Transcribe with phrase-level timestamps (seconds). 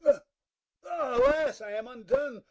[0.83, 2.39] ]Alas, I am undone!